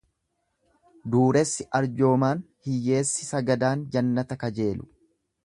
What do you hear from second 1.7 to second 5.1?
arjoomaan hiyyeessi sagadaan jannata kajeelu.